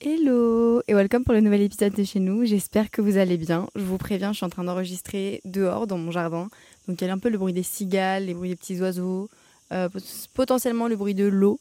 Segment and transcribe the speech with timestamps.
[0.00, 2.44] Hello et welcome pour le nouvel épisode de chez nous.
[2.44, 3.68] J'espère que vous allez bien.
[3.74, 6.50] Je vous préviens, je suis en train d'enregistrer dehors dans mon jardin.
[6.86, 9.28] Donc il y a un peu le bruit des cigales, les bruits des petits oiseaux,
[9.72, 9.88] euh,
[10.34, 11.58] potentiellement le bruit de l'eau.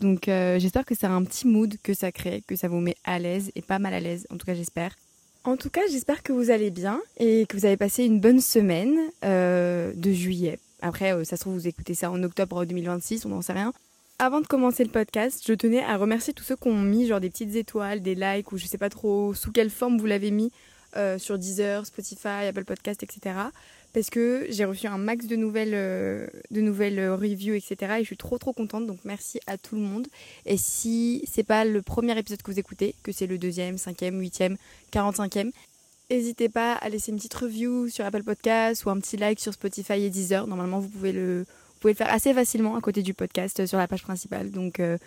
[0.00, 2.94] Donc euh, j'espère que c'est un petit mood que ça crée, que ça vous met
[3.02, 4.24] à l'aise et pas mal à l'aise.
[4.30, 4.94] En tout cas j'espère.
[5.42, 8.40] En tout cas j'espère que vous allez bien et que vous avez passé une bonne
[8.40, 10.60] semaine euh, de juillet.
[10.80, 13.72] Après ça se trouve vous écoutez ça en octobre 2026, on n'en sait rien.
[14.22, 17.20] Avant de commencer le podcast, je tenais à remercier tous ceux qui ont mis genre
[17.20, 20.30] des petites étoiles, des likes ou je sais pas trop sous quelle forme vous l'avez
[20.30, 20.52] mis
[20.98, 23.34] euh, sur Deezer, Spotify, Apple Podcast, etc.
[23.94, 27.94] Parce que j'ai reçu un max de nouvelles, euh, de nouvelles euh, reviews, etc.
[27.96, 28.86] Et je suis trop trop contente.
[28.86, 30.06] Donc merci à tout le monde.
[30.44, 34.20] Et si c'est pas le premier épisode que vous écoutez, que c'est le deuxième, cinquième,
[34.20, 34.58] huitième,
[34.90, 35.50] quarante-cinquième,
[36.10, 39.54] n'hésitez pas à laisser une petite review sur Apple Podcast ou un petit like sur
[39.54, 40.46] Spotify et Deezer.
[40.46, 41.46] Normalement, vous pouvez le
[41.80, 44.50] pouvez le faire assez facilement à côté du podcast euh, sur la page principale.
[44.50, 44.98] Donc euh,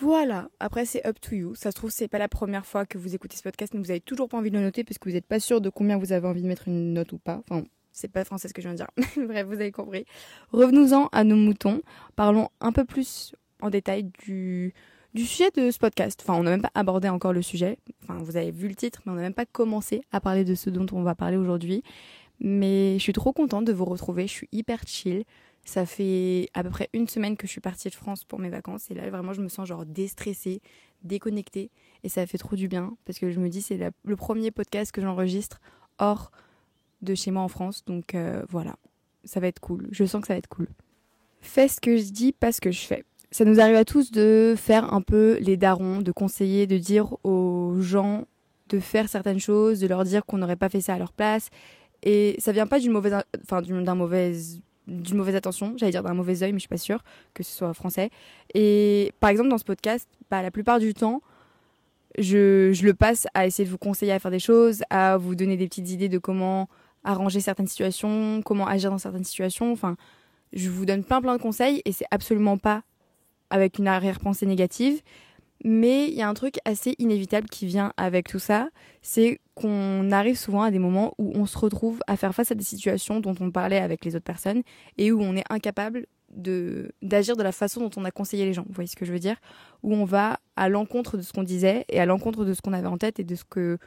[0.00, 1.54] voilà, après c'est up to you.
[1.54, 3.90] Ça se trouve c'est pas la première fois que vous écoutez ce podcast, mais vous
[3.90, 5.98] avez toujours pas envie de le noter parce que vous n'êtes pas sûr de combien
[5.98, 7.42] vous avez envie de mettre une note ou pas.
[7.50, 9.26] Enfin, c'est pas français ce que je viens de dire.
[9.28, 10.06] Bref, vous avez compris.
[10.52, 11.82] Revenons-en à nos moutons.
[12.16, 14.72] Parlons un peu plus en détail du,
[15.14, 16.20] du sujet de ce podcast.
[16.22, 17.78] Enfin, on n'a même pas abordé encore le sujet.
[18.02, 20.54] Enfin, vous avez vu le titre, mais on n'a même pas commencé à parler de
[20.54, 21.82] ce dont on va parler aujourd'hui.
[22.38, 24.26] Mais je suis trop contente de vous retrouver.
[24.26, 25.24] Je suis hyper chill.
[25.64, 28.48] Ça fait à peu près une semaine que je suis partie de France pour mes
[28.48, 30.62] vacances et là vraiment je me sens genre déstressée,
[31.02, 31.70] déconnectée
[32.02, 34.90] et ça fait trop du bien parce que je me dis c'est le premier podcast
[34.90, 35.60] que j'enregistre
[35.98, 36.32] hors
[37.02, 38.76] de chez moi en France donc euh, voilà,
[39.24, 39.88] ça va être cool.
[39.92, 40.68] Je sens que ça va être cool.
[41.40, 43.04] Fais ce que je dis, pas ce que je fais.
[43.30, 47.16] Ça nous arrive à tous de faire un peu les darons, de conseiller, de dire
[47.24, 48.26] aux gens
[48.70, 51.50] de faire certaines choses, de leur dire qu'on n'aurait pas fait ça à leur place.
[52.02, 54.32] Et ça vient pas d'une mauvaise, enfin d'un mauvais
[54.90, 57.02] d'une mauvaise attention, j'allais dire d'un mauvais oeil, mais je suis pas sûre
[57.32, 58.10] que ce soit français.
[58.54, 61.22] Et par exemple, dans ce podcast, bah, la plupart du temps,
[62.18, 65.36] je, je, le passe à essayer de vous conseiller à faire des choses, à vous
[65.36, 66.68] donner des petites idées de comment
[67.04, 69.72] arranger certaines situations, comment agir dans certaines situations.
[69.72, 69.96] Enfin,
[70.52, 72.82] je vous donne plein plein de conseils et c'est absolument pas
[73.50, 75.00] avec une arrière-pensée négative.
[75.64, 78.70] Mais il y a un truc assez inévitable qui vient avec tout ça,
[79.02, 82.54] c'est qu'on arrive souvent à des moments où on se retrouve à faire face à
[82.54, 84.62] des situations dont on parlait avec les autres personnes
[84.96, 88.54] et où on est incapable de d'agir de la façon dont on a conseillé les
[88.54, 88.64] gens.
[88.66, 89.36] Vous voyez ce que je veux dire?
[89.82, 92.72] Où on va à l'encontre de ce qu'on disait et à l'encontre de ce qu'on
[92.72, 93.78] avait en tête et de ce que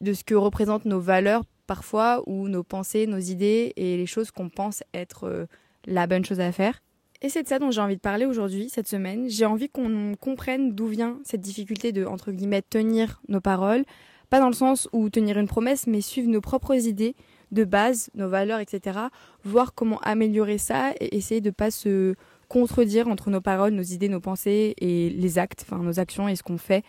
[0.00, 4.30] de ce que représentent nos valeurs parfois ou nos pensées, nos idées et les choses
[4.30, 5.46] qu'on pense être euh,
[5.86, 6.82] la bonne chose à faire.
[7.22, 9.28] Et c'est de ça dont j'ai envie de parler aujourd'hui, cette semaine.
[9.30, 13.84] J'ai envie qu'on comprenne d'où vient cette difficulté de, entre guillemets, tenir nos paroles.
[14.28, 17.14] Pas dans le sens où tenir une promesse, mais suivre nos propres idées
[17.52, 18.98] de base, nos valeurs, etc.
[19.44, 22.16] Voir comment améliorer ça et essayer de pas se
[22.48, 26.34] contredire entre nos paroles, nos idées, nos pensées et les actes, enfin nos actions et
[26.34, 26.82] ce qu'on fait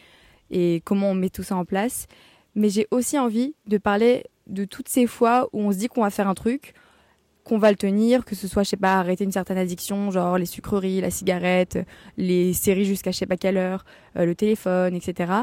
[0.50, 2.08] et comment on met tout ça en place.
[2.56, 6.02] Mais j'ai aussi envie de parler de toutes ces fois où on se dit qu'on
[6.02, 6.74] va faire un truc,
[7.44, 10.38] qu'on va le tenir, que ce soit, je sais pas, arrêter une certaine addiction, genre
[10.38, 11.80] les sucreries, la cigarette,
[12.18, 13.86] les séries jusqu'à je sais pas quelle heure,
[14.18, 15.34] euh, le téléphone, etc.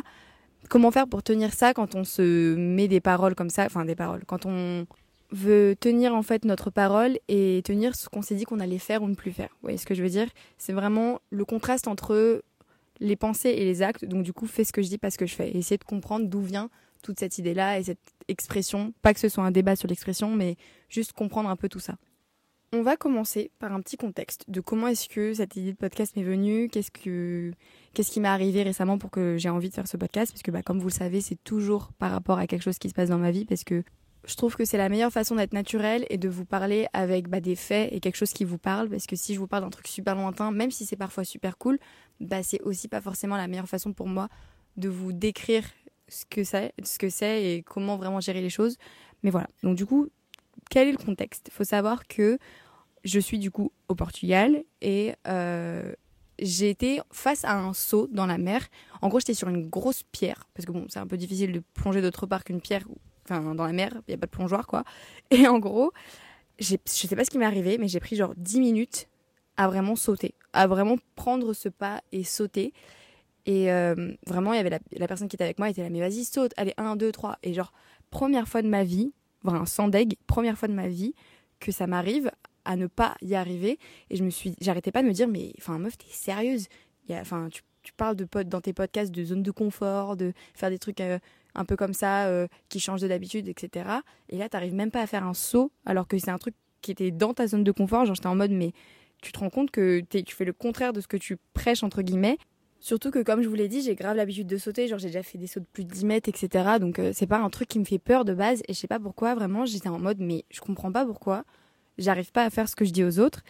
[0.69, 3.97] Comment faire pour tenir ça quand on se met des paroles comme ça, enfin des
[3.97, 4.87] paroles, quand on
[5.33, 9.03] veut tenir en fait notre parole et tenir ce qu'on s'est dit qu'on allait faire
[9.03, 9.51] ou ne plus faire?
[9.51, 10.29] Vous voyez ce que je veux dire?
[10.59, 12.43] C'est vraiment le contraste entre
[13.01, 14.05] les pensées et les actes.
[14.05, 15.49] Donc du coup, fais ce que je dis, pas ce que je fais.
[15.51, 16.71] Et essayer de comprendre d'où vient
[17.03, 17.99] toute cette idée-là et cette
[18.31, 18.95] expression.
[19.03, 20.57] Pas que ce soit un débat sur l'expression, mais
[20.89, 21.97] juste comprendre un peu tout ça.
[22.73, 26.15] On va commencer par un petit contexte de comment est-ce que cette idée de podcast
[26.15, 27.51] m'est venue, qu'est-ce que
[27.95, 30.53] qu'est-ce qui m'est arrivé récemment pour que j'ai envie de faire ce podcast, parce que
[30.53, 33.09] bah, comme vous le savez, c'est toujours par rapport à quelque chose qui se passe
[33.09, 33.83] dans ma vie, parce que
[34.25, 37.41] je trouve que c'est la meilleure façon d'être naturel et de vous parler avec bah,
[37.41, 39.71] des faits et quelque chose qui vous parle, parce que si je vous parle d'un
[39.71, 41.77] truc super lointain, même si c'est parfois super cool,
[42.21, 44.29] bah c'est aussi pas forcément la meilleure façon pour moi
[44.77, 45.65] de vous décrire
[46.11, 48.77] ce que c'est, ce que et comment vraiment gérer les choses.
[49.23, 49.49] Mais voilà.
[49.63, 50.09] Donc du coup,
[50.69, 51.49] quel est le contexte?
[51.49, 52.39] Il faut savoir que
[53.05, 55.93] je suis du coup au Portugal et euh,
[56.39, 58.67] j'ai été face à un saut dans la mer.
[59.01, 61.63] En gros, j'étais sur une grosse pierre parce que bon, c'est un peu difficile de
[61.75, 62.85] plonger d'autre part qu'une pierre,
[63.25, 64.85] enfin dans la mer, il y a pas de plongeoir quoi.
[65.31, 65.93] Et en gros,
[66.59, 69.09] je sais pas ce qui m'est arrivé, mais j'ai pris genre 10 minutes
[69.57, 72.73] à vraiment sauter, à vraiment prendre ce pas et sauter.
[73.47, 75.91] Et euh, vraiment, il y avait la, personne qui était avec moi, elle était là,
[75.91, 77.39] mais vas-y, saute, allez, 1, 2, 3.
[77.43, 77.73] Et genre,
[78.11, 81.15] première fois de ma vie, vraiment sans deg, première fois de ma vie
[81.59, 82.31] que ça m'arrive
[82.65, 83.79] à ne pas y arriver.
[84.11, 86.69] Et je me suis, j'arrêtais pas de me dire, mais enfin, meuf, t'es sérieuse
[87.13, 90.79] Enfin, tu, tu, parles de dans tes podcasts de zone de confort, de faire des
[90.79, 91.19] trucs euh,
[91.55, 93.89] un peu comme ça euh, qui changent de d'habitude, etc.
[94.29, 96.91] Et là, t'arrives même pas à faire un saut alors que c'est un truc qui
[96.93, 98.07] était dans ta zone de confort.
[98.07, 98.73] Genre, j'étais en mode, mais
[99.23, 102.03] tu te rends compte que tu fais le contraire de ce que tu prêches, entre
[102.03, 102.39] guillemets.
[102.81, 104.89] Surtout que, comme je vous l'ai dit, j'ai grave l'habitude de sauter.
[104.89, 106.79] Genre, j'ai déjà fait des sauts de plus de 10 mètres, etc.
[106.81, 108.63] Donc, euh, c'est pas un truc qui me fait peur de base.
[108.69, 111.45] Et je sais pas pourquoi, vraiment, j'étais en mode, mais je comprends pas pourquoi.
[111.99, 113.43] J'arrive pas à faire ce que je dis aux autres.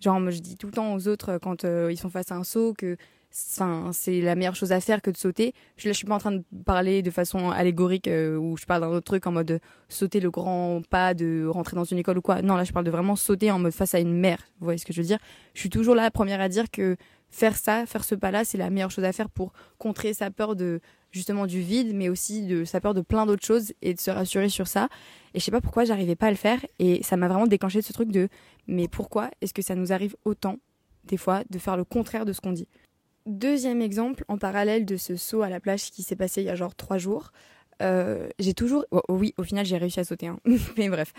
[0.00, 2.32] Genre, moi, je dis tout le temps aux autres euh, quand euh, ils sont face
[2.32, 2.96] à un saut que
[3.30, 5.52] c'est la meilleure chose à faire que de sauter.
[5.76, 8.80] Je, là, je suis pas en train de parler de façon allégorique ou je parle
[8.80, 12.22] d'un autre truc en mode sauter le grand pas de rentrer dans une école ou
[12.22, 12.40] quoi.
[12.40, 14.38] Non, là, je parle de vraiment sauter en mode face à une mer.
[14.58, 15.18] Vous voyez ce que je veux dire?
[15.52, 16.96] Je suis toujours là, la première à dire que
[17.30, 20.56] faire ça, faire ce pas-là, c'est la meilleure chose à faire pour contrer sa peur
[20.56, 20.80] de
[21.10, 24.10] justement du vide, mais aussi de sa peur de plein d'autres choses et de se
[24.10, 24.88] rassurer sur ça.
[25.34, 27.82] Et je sais pas pourquoi j'arrivais pas à le faire et ça m'a vraiment déclenché
[27.82, 28.28] ce truc de
[28.66, 30.58] mais pourquoi est-ce que ça nous arrive autant
[31.04, 32.68] des fois de faire le contraire de ce qu'on dit?
[33.26, 36.50] Deuxième exemple, en parallèle de ce saut à la plage qui s'est passé il y
[36.50, 37.32] a genre trois jours,
[37.80, 40.40] euh, j'ai toujours, oh, oui, au final j'ai réussi à sauter, hein.
[40.76, 41.12] mais bref,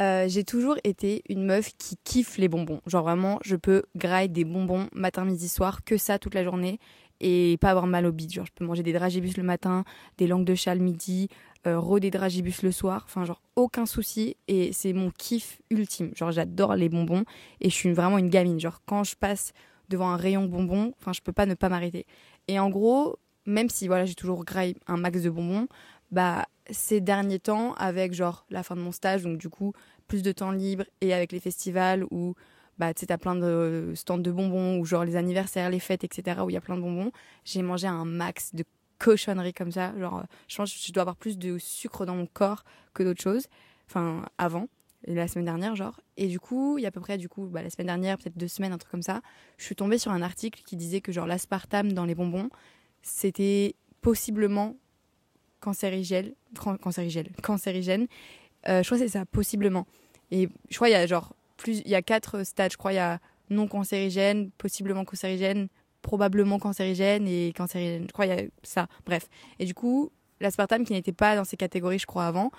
[0.00, 2.80] euh, j'ai toujours été une meuf qui kiffe les bonbons.
[2.86, 6.78] Genre vraiment, je peux grailler des bonbons matin, midi, soir, que ça toute la journée
[7.20, 8.32] et pas avoir mal au bide.
[8.32, 9.84] Genre, je peux manger des dragibus le matin,
[10.18, 11.28] des langues de chat le midi,
[11.66, 13.04] euh, dragibus le soir.
[13.06, 14.36] Enfin, genre, aucun souci.
[14.48, 16.12] Et c'est mon kiff ultime.
[16.14, 17.24] Genre, j'adore les bonbons
[17.60, 18.60] et je suis vraiment une gamine.
[18.60, 19.52] Genre, quand je passe
[19.88, 22.06] devant un rayon bonbons, enfin, je peux pas ne pas m'arrêter.
[22.48, 23.16] Et en gros,
[23.46, 25.68] même si voilà, j'ai toujours graillé un max de bonbons,
[26.10, 29.72] bah ces derniers temps avec genre la fin de mon stage donc du coup
[30.08, 32.34] plus de temps libre et avec les festivals où
[32.78, 36.04] bah tu sais t'as plein de stands de bonbons ou genre les anniversaires les fêtes
[36.04, 37.10] etc où il y a plein de bonbons
[37.44, 38.64] j'ai mangé un max de
[38.98, 39.92] cochonneries comme ça.
[39.98, 42.64] Genre je pense que je dois avoir plus de sucre dans mon corps
[42.94, 43.46] que d'autres choses.
[43.88, 44.68] Enfin avant
[45.06, 46.00] la semaine dernière genre.
[46.16, 48.18] Et du coup il y a à peu près du coup bah, la semaine dernière
[48.18, 49.20] peut-être deux semaines un truc comme ça
[49.58, 52.48] je suis tombée sur un article qui disait que genre l'aspartame dans les bonbons
[53.02, 54.76] c'était possiblement
[55.74, 56.32] cancérigène.
[58.68, 59.86] Euh, je crois que c'est ça, possiblement.
[60.30, 62.72] Et je crois qu'il y a genre plus, il y a quatre stades.
[62.72, 63.20] Je crois il y a
[63.50, 65.68] non cancérigène, possiblement cancérigène,
[66.02, 68.04] probablement cancérigène et cancérigène.
[68.08, 68.88] Je crois qu'il y a ça.
[69.04, 69.28] Bref.
[69.58, 70.10] Et du coup,
[70.40, 72.50] l'aspartame qui n'était pas dans ces catégories, je crois avant,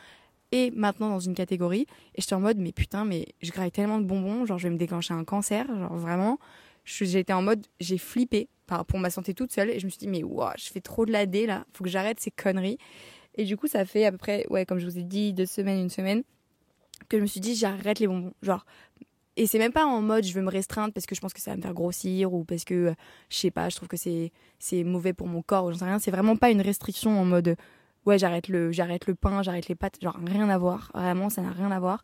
[0.52, 1.88] et maintenant dans une catégorie.
[2.16, 4.74] Et j'étais en mode, mais putain, mais je graille tellement de bonbons, genre je vais
[4.74, 6.40] me déclencher un cancer, genre vraiment.
[6.88, 8.48] J'étais en mode, j'ai flippé
[8.88, 9.70] pour ma santé toute seule.
[9.70, 11.84] Et je me suis dit, mais waouh, je fais trop de la D là, faut
[11.84, 12.78] que j'arrête ces conneries.
[13.36, 15.46] Et du coup, ça fait à peu près, ouais, comme je vous ai dit, deux
[15.46, 16.24] semaines, une semaine,
[17.10, 18.34] que je me suis dit, j'arrête les bonbons.
[18.42, 18.66] Genre,
[19.36, 21.42] et c'est même pas en mode je veux me restreindre parce que je pense que
[21.42, 22.96] ça va me faire grossir ou parce que
[23.30, 25.86] je sais pas je trouve que c'est c'est mauvais pour mon corps ou j'en sais
[25.86, 27.56] rien c'est vraiment pas une restriction en mode
[28.08, 31.44] ouais j'arrête le j'arrête le pain j'arrête les pâtes genre rien à voir vraiment ça
[31.44, 32.04] n'a rien à voir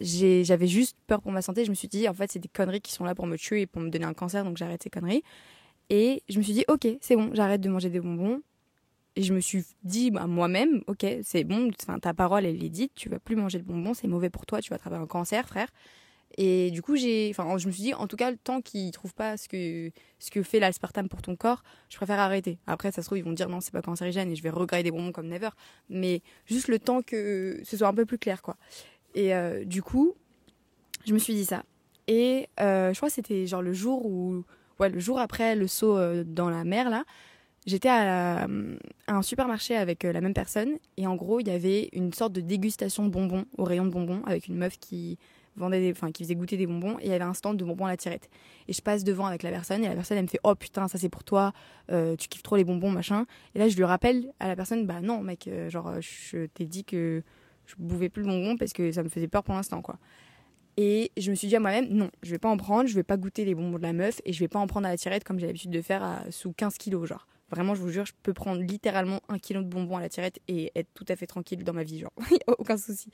[0.00, 2.80] j'avais juste peur pour ma santé je me suis dit en fait c'est des conneries
[2.80, 4.90] qui sont là pour me tuer et pour me donner un cancer donc j'arrête ces
[4.90, 5.22] conneries
[5.90, 8.40] et je me suis dit, ok, c'est bon, j'arrête de manger des bonbons.
[9.16, 11.70] Et je me suis dit à moi-même, ok, c'est bon,
[12.00, 14.60] ta parole, elle est dite, tu vas plus manger de bonbons, c'est mauvais pour toi,
[14.60, 15.66] tu vas attraper un cancer, frère.
[16.38, 17.32] Et du coup, je
[17.66, 20.60] me suis dit, en tout cas, temps qu'ils trouvent pas ce que, ce que fait
[20.60, 22.58] l'aspartame pour ton corps, je préfère arrêter.
[22.68, 24.84] Après, ça se trouve, ils vont dire non, c'est pas cancérigène et je vais regretter
[24.84, 25.50] des bonbons comme never.
[25.88, 28.56] Mais juste le temps que ce soit un peu plus clair, quoi.
[29.14, 30.14] Et euh, du coup,
[31.06, 31.64] je me suis dit ça.
[32.06, 34.44] Et euh, je crois que c'était genre le jour où
[34.80, 37.04] le jour après le saut euh, dans la mer, là,
[37.66, 38.46] j'étais à,
[39.06, 40.78] un supermarché avec la même personne.
[40.96, 43.90] Et en gros, il y avait une sorte de dégustation de bonbons au rayon de
[43.90, 45.18] bonbons avec une meuf qui
[45.56, 47.84] vendait enfin, qui faisait goûter des bonbons et il y avait un stand de bonbons
[47.84, 48.30] à la tirette.
[48.68, 50.86] Et je passe devant avec la personne et la personne elle me fait oh putain
[50.88, 51.52] ça c'est pour toi,
[51.88, 53.26] tu kiffes trop les bonbons machin.
[53.54, 56.84] Et là je lui rappelle à la personne bah non mec genre je t'ai dit
[56.84, 57.22] que
[57.70, 59.98] je buvais plus le bonbon parce que ça me faisait peur pour l'instant quoi.
[60.76, 63.02] Et je me suis dit à moi-même, non, je vais pas en prendre, je vais
[63.02, 64.96] pas goûter les bonbons de la meuf et je vais pas en prendre à la
[64.96, 67.26] tirette comme j'ai l'habitude de faire sous 15 kilos, genre.
[67.50, 70.38] Vraiment, je vous jure, je peux prendre littéralement un kilo de bonbons à la tirette
[70.46, 72.12] et être tout à fait tranquille dans ma vie, genre.
[72.58, 73.10] aucun souci.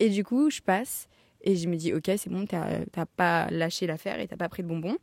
[0.00, 1.08] Et du coup, je passe
[1.42, 4.62] et je me dis, ok, c'est bon, t'as pas lâché l'affaire et t'as pas pris
[4.64, 4.96] de bonbons.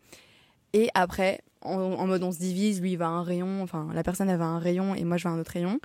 [0.73, 4.03] Et après, en, mode on se divise, lui il va à un rayon, enfin la
[4.03, 5.79] personne elle va un rayon et moi je vais à un autre rayon.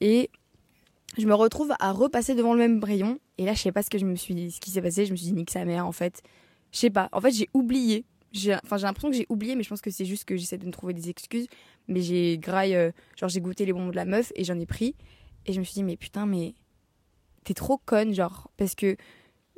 [0.00, 0.30] Et
[1.18, 3.18] je me retrouve à repasser devant le même rayon.
[3.38, 5.06] Et là, je sais pas ce que je me suis ce qui s'est passé.
[5.06, 6.22] Je me suis dit, nique sa mère, en fait.
[6.72, 7.08] Je sais pas.
[7.12, 8.04] En fait, j'ai oublié.
[8.64, 10.66] Enfin, j'ai l'impression que j'ai oublié, mais je pense que c'est juste que j'essaie de
[10.66, 11.46] me trouver des excuses.
[11.88, 14.66] Mais j'ai graille, euh, genre, j'ai goûté les bonbons de la meuf et j'en ai
[14.66, 14.94] pris.
[15.46, 16.54] Et je me suis dit, mais putain, mais
[17.44, 18.50] t'es trop conne, genre.
[18.56, 18.96] Parce que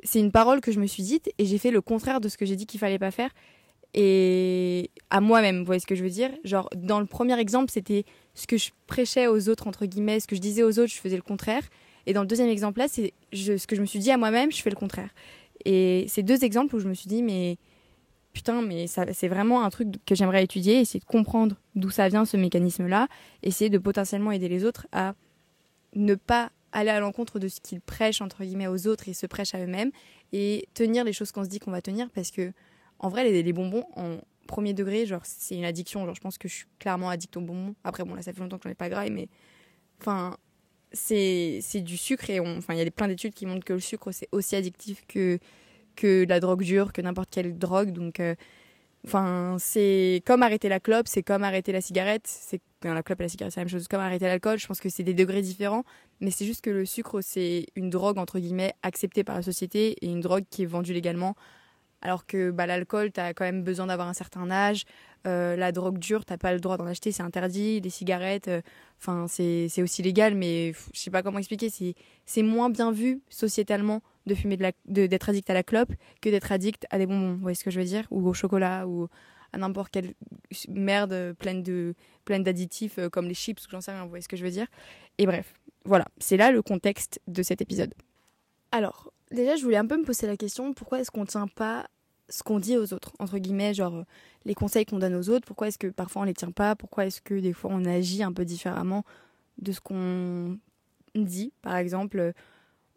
[0.03, 2.37] c'est une parole que je me suis dite et j'ai fait le contraire de ce
[2.37, 3.31] que j'ai dit qu'il fallait pas faire
[3.93, 6.29] et à moi-même, vous voyez ce que je veux dire?
[6.43, 8.05] Genre, dans le premier exemple, c'était
[8.39, 10.99] ce que je prêchais aux autres, entre guillemets, ce que je disais aux autres, je
[10.99, 11.63] faisais le contraire.
[12.05, 14.51] Et dans le deuxième exemple là, c'est ce que je me suis dit à moi-même,
[14.51, 15.09] je fais le contraire.
[15.65, 17.57] Et c'est deux exemples où je me suis dit, mais
[18.31, 22.23] putain, mais c'est vraiment un truc que j'aimerais étudier, essayer de comprendre d'où ça vient
[22.23, 23.07] ce mécanisme-là,
[23.43, 25.15] essayer de potentiellement aider les autres à
[25.95, 29.25] ne pas aller à l'encontre de ce qu'ils prêchent, entre guillemets, aux autres et se
[29.25, 29.91] prêchent à eux-mêmes,
[30.31, 32.53] et tenir les choses qu'on se dit qu'on va tenir, parce que
[32.99, 33.85] en vrai, les, bonbons,
[34.49, 36.05] premier degré, genre c'est une addiction.
[36.05, 37.75] Genre je pense que je suis clairement addict au bonbon.
[37.83, 39.29] Après bon là ça fait longtemps que j'en ai pas graille, mais
[40.01, 40.35] enfin
[40.91, 44.11] c'est du sucre et enfin il y a plein d'études qui montrent que le sucre
[44.11, 45.39] c'est aussi addictif que
[45.95, 47.91] que la drogue dure, que n'importe quelle drogue.
[47.91, 48.35] Donc euh,
[49.59, 52.25] c'est comme arrêter la clope, c'est comme arrêter la cigarette.
[52.25, 53.87] C'est la clope et la cigarette, c'est la même chose.
[53.87, 55.83] Comme arrêter l'alcool, je pense que c'est des degrés différents,
[56.21, 59.95] mais c'est juste que le sucre, c'est une drogue entre guillemets acceptée par la société
[60.01, 61.35] et une drogue qui est vendue légalement.
[62.01, 64.85] Alors que bah, l'alcool, tu as quand même besoin d'avoir un certain âge.
[65.27, 67.81] Euh, la drogue dure, t'as pas le droit d'en acheter, c'est interdit.
[67.81, 68.61] Les cigarettes, euh,
[68.99, 71.69] enfin, c'est aussi légal, mais je sais pas comment expliquer.
[72.25, 75.91] C'est moins bien vu sociétalement de fumer de d'être addict à la clope
[76.21, 77.33] que d'être addict à des bonbons.
[77.33, 78.05] Vous voyez ce que je veux dire?
[78.11, 79.09] Ou au chocolat ou
[79.51, 80.13] à n'importe quelle
[80.69, 84.03] merde pleine de pleine d'additifs euh, comme les chips ou j'en sais rien.
[84.03, 84.67] Vous voyez ce que je veux dire?
[85.17, 85.53] Et bref,
[85.83, 87.93] voilà, c'est là le contexte de cet épisode.
[88.71, 91.87] Alors, déjà, je voulais un peu me poser la question pourquoi est-ce qu'on tient pas
[92.29, 93.13] ce qu'on dit aux autres?
[93.19, 94.03] Entre guillemets genre
[94.45, 96.75] les conseils qu'on donne aux autres pourquoi est-ce que parfois on les tient pas?
[96.75, 99.03] Pourquoi est-ce que des fois on agit un peu différemment
[99.57, 100.59] de ce qu'on
[101.15, 101.53] dit?
[101.61, 102.33] Par exemple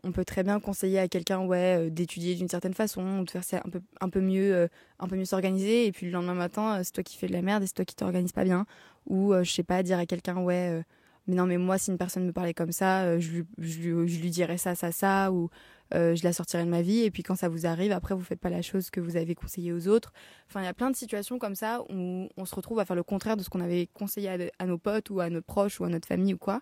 [0.05, 3.45] on peut très bien conseiller à quelqu'un ouais euh, d'étudier d'une certaine façon de faire
[3.45, 6.35] ça un peu un peu mieux euh, un peu mieux s'organiser et puis le lendemain
[6.35, 8.45] matin euh, c'est toi qui fais de la merde et c'est toi qui t'organises pas
[8.45, 8.67] bien
[9.07, 10.85] ou je sais pas dire à quelqu'un ouais
[11.27, 14.31] mais non mais moi si une personne me parlait comme ça je lui, je, lui,
[14.31, 15.51] dirais ça ça ça ou
[15.93, 17.01] je la sortirais de ma vie.
[17.01, 19.35] Et puis quand ça vous arrive après vous faites pas la chose que vous avez
[19.35, 20.13] conseillé aux autres.
[20.49, 22.97] Enfin il y a plein de situations comme ça où on se retrouve à faire
[22.97, 25.85] le contraire de ce qu'on avait conseillé à, nos potes ou à nos proches ou
[25.85, 26.61] à notre famille ou quoi.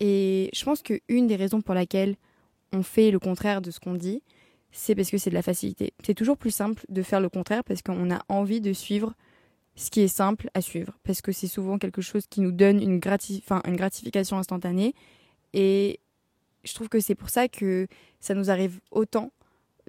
[0.00, 2.16] Et je pense que une des raisons pour laquelle
[2.72, 4.22] on fait le contraire de ce qu'on dit,
[4.70, 5.94] c'est parce que c'est de la facilité.
[6.04, 9.14] C'est toujours plus simple de faire le contraire parce qu'on a envie de suivre
[9.78, 10.92] ce qui est simple à suivre.
[11.04, 14.94] Parce que c'est souvent quelque chose qui nous donne une, une gratification instantanée.
[15.52, 16.00] Et
[16.64, 17.86] je trouve que c'est pour ça que
[18.20, 19.32] ça nous arrive autant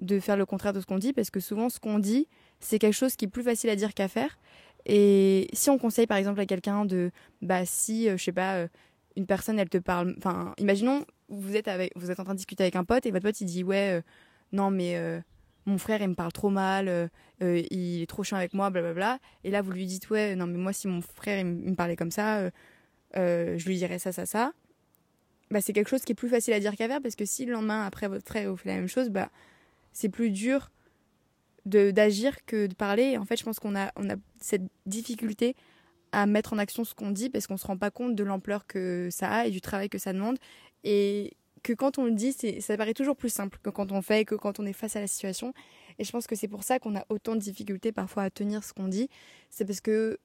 [0.00, 2.26] de faire le contraire de ce qu'on dit, parce que souvent ce qu'on dit,
[2.58, 4.38] c'est quelque chose qui est plus facile à dire qu'à faire.
[4.86, 7.10] Et si on conseille par exemple à quelqu'un de,
[7.42, 8.68] bah si, euh, je sais pas, euh,
[9.16, 12.38] une personne elle te parle, enfin, imaginons vous êtes, avec, vous êtes en train de
[12.38, 14.02] discuter avec un pote et votre pote il dit ouais euh,
[14.52, 15.20] non mais euh,
[15.66, 17.08] mon frère il me parle trop mal, euh,
[17.40, 19.18] il est trop chiant avec moi, blablabla.
[19.44, 22.10] Et là vous lui dites ouais non mais moi si mon frère me parlait comme
[22.10, 22.50] ça,
[23.14, 24.52] je lui dirais ça ça ça.
[25.50, 27.44] Bah c'est quelque chose qui est plus facile à dire qu'à faire parce que si
[27.44, 29.30] le lendemain après votre frère vous fait la même chose, bah
[29.92, 30.70] c'est plus dur
[31.66, 33.02] de d'agir que de parler.
[33.02, 35.56] Et en fait je pense qu'on a on a cette difficulté
[36.12, 38.66] à mettre en action ce qu'on dit parce qu'on se rend pas compte de l'ampleur
[38.66, 40.38] que ça a et du travail que ça demande
[40.84, 44.24] et que quand on le dit, ça paraît toujours plus simple que quand on fait,
[44.24, 45.52] que quand on est face à la situation.
[45.98, 48.64] Et je pense que c'est pour ça qu'on a autant de difficultés parfois à tenir
[48.64, 49.08] ce qu'on dit.
[49.50, 50.18] C'est parce que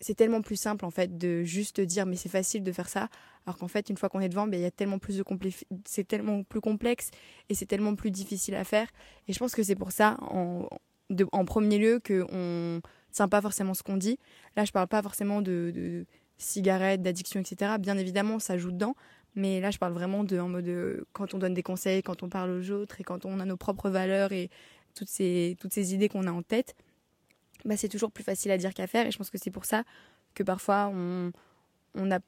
[0.00, 3.08] c'est tellement plus simple en fait de juste dire mais c'est facile de faire ça.
[3.46, 5.24] Alors qu'en fait une fois qu'on est devant ben, il y a tellement plus de
[5.84, 7.10] c'est tellement plus complexe
[7.48, 8.88] et c'est tellement plus difficile à faire.
[9.28, 10.68] Et je pense que c'est pour ça en,
[11.44, 12.80] premier lieu que on
[13.12, 14.18] tient pas forcément ce qu'on dit.
[14.56, 16.06] Là je parle pas forcément de, de
[16.38, 18.94] cigarettes d'addiction etc bien évidemment ça joue dedans
[19.34, 22.22] mais là, je parle vraiment de en mode euh, quand on donne des conseils, quand
[22.22, 24.50] on parle aux autres et quand on a nos propres valeurs et
[24.94, 26.74] toutes ces, toutes ces idées qu'on a en tête,
[27.64, 29.06] bah, c'est toujours plus facile à dire qu'à faire.
[29.06, 29.84] Et je pense que c'est pour ça
[30.34, 31.32] que parfois on
[31.94, 32.20] n'a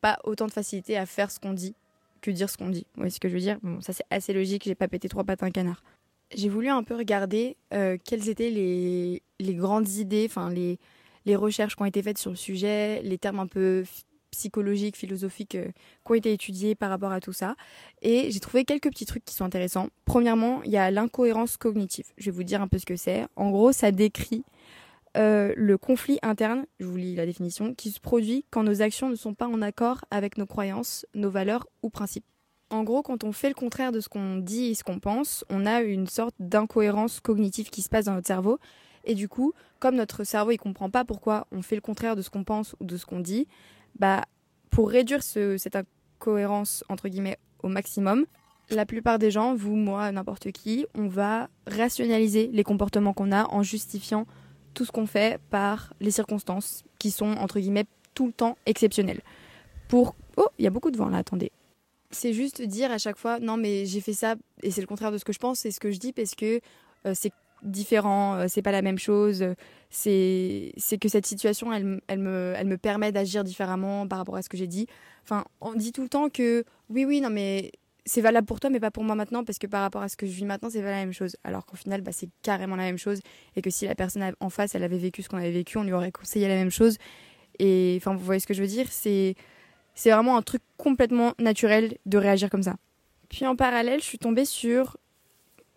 [0.00, 1.74] pas autant de facilité à faire ce qu'on dit
[2.20, 2.86] que dire ce qu'on dit.
[2.94, 3.58] Vous voyez ce que je veux dire?
[3.62, 5.82] Bon, ça c'est assez logique, j'ai pas pété trois pattes un canard.
[6.34, 10.78] J'ai voulu un peu regarder euh, quelles étaient les, les grandes idées, enfin les,
[11.24, 13.84] les recherches qui ont été faites sur le sujet, les termes un peu
[14.30, 15.66] psychologiques, philosophiques euh,
[16.04, 17.56] qui ont été étudiés par rapport à tout ça.
[18.02, 19.88] Et j'ai trouvé quelques petits trucs qui sont intéressants.
[20.04, 22.06] Premièrement, il y a l'incohérence cognitive.
[22.16, 23.26] Je vais vous dire un peu ce que c'est.
[23.36, 24.44] En gros, ça décrit
[25.16, 29.08] euh, le conflit interne, je vous lis la définition, qui se produit quand nos actions
[29.08, 32.24] ne sont pas en accord avec nos croyances, nos valeurs ou principes.
[32.70, 35.44] En gros, quand on fait le contraire de ce qu'on dit et ce qu'on pense,
[35.48, 38.58] on a une sorte d'incohérence cognitive qui se passe dans notre cerveau.
[39.04, 42.20] Et du coup, comme notre cerveau il comprend pas pourquoi on fait le contraire de
[42.20, 43.48] ce qu'on pense ou de ce qu'on dit,
[43.98, 44.24] bah,
[44.70, 48.26] pour réduire cette incohérence entre guillemets au maximum,
[48.70, 53.46] la plupart des gens, vous, moi, n'importe qui, on va rationaliser les comportements qu'on a
[53.46, 54.26] en justifiant
[54.74, 59.22] tout ce qu'on fait par les circonstances qui sont entre guillemets tout le temps exceptionnelles.
[59.88, 61.50] Pour oh, il y a beaucoup de vent là, attendez.
[62.10, 65.12] C'est juste dire à chaque fois non mais j'ai fait ça et c'est le contraire
[65.12, 66.60] de ce que je pense, c'est ce que je dis parce que
[67.06, 69.44] euh, c'est différent, euh, c'est pas la même chose.
[69.90, 74.42] C'est que cette situation, elle, elle, me, elle me permet d'agir différemment par rapport à
[74.42, 74.86] ce que j'ai dit.
[75.24, 77.72] Enfin, on dit tout le temps que oui, oui, non, mais
[78.04, 80.16] c'est valable pour toi, mais pas pour moi maintenant, parce que par rapport à ce
[80.16, 81.36] que je vis maintenant, c'est pas la même chose.
[81.44, 83.20] Alors qu'au final, bah, c'est carrément la même chose,
[83.54, 85.84] et que si la personne en face, elle avait vécu ce qu'on avait vécu, on
[85.84, 86.96] lui aurait conseillé la même chose.
[87.58, 88.86] Et enfin, vous voyez ce que je veux dire?
[88.90, 89.34] C'est
[90.06, 92.76] vraiment un truc complètement naturel de réagir comme ça.
[93.28, 94.96] Puis en parallèle, je suis tombée sur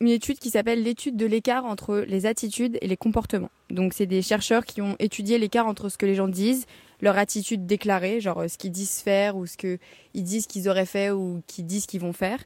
[0.02, 3.52] une étude qui s'appelle l'étude de l'écart entre les attitudes et les comportements.
[3.70, 6.66] Donc c'est des chercheurs qui ont étudié l'écart entre ce que les gens disent,
[7.02, 9.80] leur attitude déclarée, genre euh, ce qu'ils disent faire ou ce qu'ils
[10.16, 12.40] disent qu'ils auraient fait ou qu'ils disent qu'ils vont faire,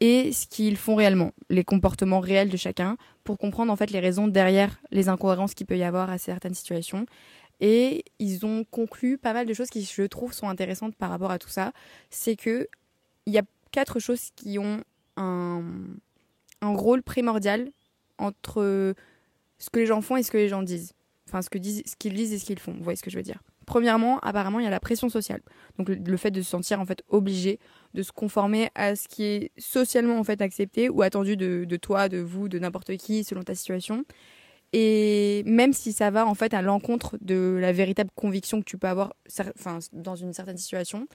[0.00, 4.00] et ce qu'ils font réellement, les comportements réels de chacun, pour comprendre en fait les
[4.00, 7.04] raisons derrière les incohérences qu'il peut y avoir à certaines situations.
[7.60, 11.30] Et ils ont conclu pas mal de choses qui, je trouve, sont intéressantes par rapport
[11.30, 11.72] à tout ça.
[12.10, 12.66] C'est que
[13.26, 13.42] il y a
[13.72, 14.82] quatre choses qui ont
[15.16, 15.62] un,
[16.64, 17.70] un rôle primordial
[18.18, 18.94] entre
[19.58, 20.92] ce que les gens font et ce que les gens disent.
[21.28, 22.72] Enfin, ce que disent, ce qu'ils disent et ce qu'ils font.
[22.72, 23.42] Vous voyez ce que je veux dire?
[23.66, 25.40] Premièrement, apparemment, il y a la pression sociale.
[25.78, 27.58] Donc le, fait de se sentir en fait obligé
[27.94, 31.76] de se conformer à ce qui est socialement en fait accepté ou attendu de, de
[31.76, 34.04] toi, de vous, de n'importe qui selon ta situation.
[34.74, 38.76] Et même si ça va en fait à l'encontre de la véritable conviction que tu
[38.76, 39.14] peux avoir
[39.56, 41.06] enfin, dans une certaine situation.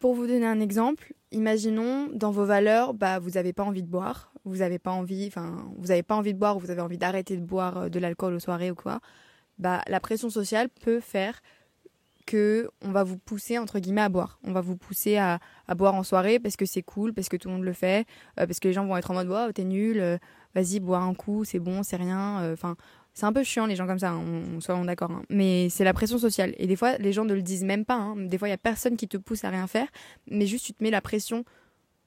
[0.00, 3.88] Pour vous donner un exemple, imaginons dans vos valeurs, bah, vous n'avez pas envie de
[3.88, 6.80] boire, vous n'avez pas envie, enfin, vous n'avez pas envie de boire ou vous avez
[6.80, 9.00] envie d'arrêter de boire euh, de l'alcool aux soirées ou quoi.
[9.58, 11.42] Bah, la pression sociale peut faire
[12.24, 14.38] que on va vous pousser entre guillemets à boire.
[14.42, 15.38] On va vous pousser à,
[15.76, 18.06] boire en soirée parce que c'est cool, parce que tout le monde le fait,
[18.38, 20.16] euh, parce que les gens vont être en mode wow, t'es nul, euh,
[20.54, 22.50] vas-y, bois un coup, c'est bon, c'est rien.
[22.54, 22.76] Enfin,
[23.20, 24.24] c'est un peu chiant les gens comme ça, hein,
[24.56, 25.10] on, soyons d'accord.
[25.10, 25.22] Hein.
[25.28, 26.54] Mais c'est la pression sociale.
[26.56, 27.96] Et des fois, les gens ne le disent même pas.
[27.96, 28.16] Hein.
[28.16, 29.86] Des fois, il y a personne qui te pousse à rien faire,
[30.26, 31.44] mais juste tu te mets la pression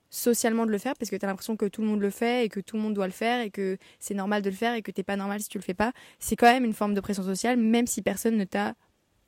[0.10, 2.46] socialement de le faire parce que tu as l'impression que tout le monde le fait
[2.46, 4.74] et que tout le monde doit le faire et que c'est normal de le faire
[4.74, 5.92] et que t'es pas normal si tu le fais pas.
[6.18, 8.74] C'est quand même une forme de pression sociale, même si personne ne t'a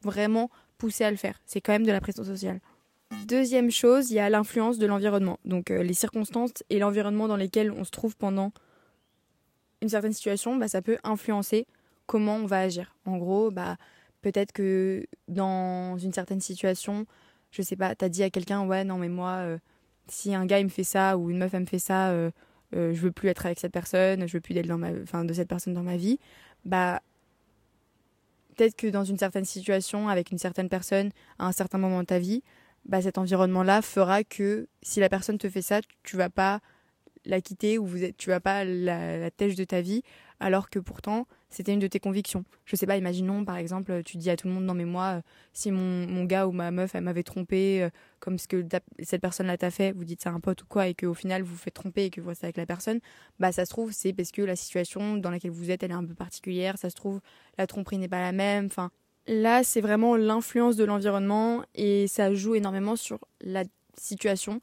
[0.02, 0.50] vraiment
[0.80, 1.40] poussé à le faire.
[1.46, 2.62] C'est quand même de la pression sociale.
[3.28, 5.40] Deuxième chose, il y a l'influence de l'environnement.
[5.46, 8.52] Donc euh, les circonstances et l'environnement dans lesquels on se trouve pendant
[9.82, 11.68] une certaine situation, bah, ça peut influencer
[12.06, 12.96] comment on va agir.
[13.06, 13.78] En gros, bah,
[14.22, 17.06] peut-être que dans une certaine situation,
[17.52, 19.58] je sais pas, t'as dit à quelqu'un, ouais, non, mais moi, euh,
[20.08, 22.32] si un gars me fait ça ou une meuf me fait ça, euh,
[22.76, 25.34] euh, je veux plus être avec cette personne, je veux plus d'elle dans ma, de
[25.34, 26.20] cette personne dans ma vie.
[26.66, 27.02] Bah,
[28.56, 32.06] peut-être que dans une certaine situation, avec une certaine personne, à un certain moment de
[32.08, 32.44] ta vie,
[32.86, 36.62] bah, cet environnement-là fera que si la personne te fait ça, tu vas pas
[37.26, 40.02] la quitter ou vous êtes, tu vas pas la, la têche de ta vie,
[40.40, 42.44] alors que pourtant c'était une de tes convictions.
[42.66, 45.18] Je sais pas, imaginons par exemple, tu dis à tout le monde non mais moi,
[45.18, 45.22] euh,
[45.54, 48.66] si mon, mon gars ou ma meuf elle m'avait trompé, euh, comme ce que
[49.04, 51.52] cette personne-là t'a fait, vous dites c'est un pote ou quoi, et qu'au final vous
[51.52, 53.00] vous faites tromper et que vous restez avec la personne,
[53.40, 55.96] bah ça se trouve c'est parce que la situation dans laquelle vous êtes elle est
[55.96, 57.22] un peu particulière, ça se trouve
[57.58, 58.92] la tromperie n'est pas la même, enfin
[59.28, 63.64] là c'est vraiment l'influence de l'environnement et ça joue énormément sur la
[63.98, 64.60] situation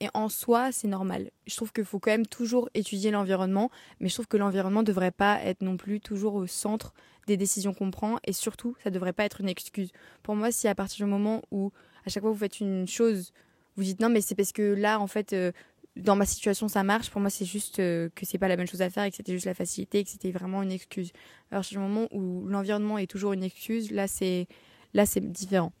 [0.00, 1.30] et en soi, c'est normal.
[1.46, 4.86] Je trouve qu'il faut quand même toujours étudier l'environnement, mais je trouve que l'environnement ne
[4.86, 6.92] devrait pas être non plus toujours au centre
[7.26, 9.90] des décisions qu'on prend, et surtout, ça ne devrait pas être une excuse.
[10.22, 11.72] Pour moi, si à partir du moment où,
[12.04, 13.32] à chaque fois vous faites une chose,
[13.76, 15.52] vous dites non, mais c'est parce que là, en fait, euh,
[15.96, 18.66] dans ma situation, ça marche, pour moi, c'est juste euh, que c'est pas la bonne
[18.66, 21.12] chose à faire et que c'était juste la facilité et que c'était vraiment une excuse.
[21.50, 24.48] Alors, à du moment où l'environnement est toujours une excuse, là, c'est
[24.92, 25.72] là, c'est différent.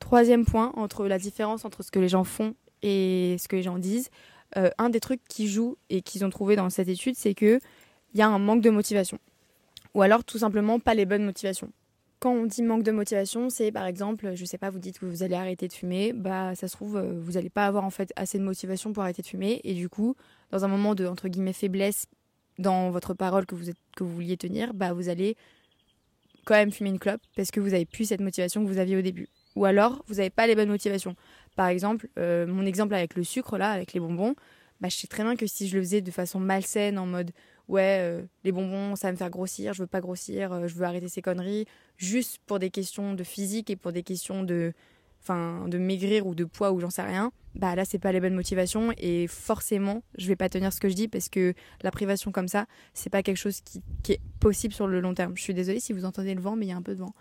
[0.00, 2.54] Troisième point, entre la différence entre ce que les gens font
[2.84, 4.10] et ce que les gens disent,
[4.58, 7.60] euh, un des trucs qui joue et qu'ils ont trouvé dans cette étude, c'est qu'il
[8.14, 9.18] y a un manque de motivation.
[9.94, 11.72] Ou alors tout simplement pas les bonnes motivations.
[12.20, 15.06] Quand on dit manque de motivation, c'est par exemple, je sais pas, vous dites que
[15.06, 17.90] vous allez arrêter de fumer, bah ça se trouve, euh, vous n'allez pas avoir en
[17.90, 20.14] fait assez de motivation pour arrêter de fumer, et du coup,
[20.50, 22.06] dans un moment de entre guillemets faiblesse
[22.58, 25.36] dans votre parole que vous, êtes, que vous vouliez tenir, bah vous allez
[26.44, 28.96] quand même fumer une clope parce que vous avez plus cette motivation que vous aviez
[28.96, 29.28] au début.
[29.56, 31.14] Ou alors, vous n'avez pas les bonnes motivations.
[31.56, 34.34] Par exemple, euh, mon exemple avec le sucre, là, avec les bonbons,
[34.80, 37.30] bah, je sais très bien que si je le faisais de façon malsaine, en mode
[37.68, 40.74] ouais, euh, les bonbons, ça va me faire grossir, je veux pas grossir, euh, je
[40.74, 44.72] veux arrêter ces conneries, juste pour des questions de physique et pour des questions de,
[45.22, 48.20] enfin, de maigrir ou de poids ou j'en sais rien, bah là, c'est pas les
[48.20, 51.90] bonnes motivations et forcément, je vais pas tenir ce que je dis parce que la
[51.90, 55.36] privation comme ça, c'est pas quelque chose qui, qui est possible sur le long terme.
[55.36, 57.00] Je suis désolée si vous entendez le vent, mais il y a un peu de
[57.00, 57.14] vent.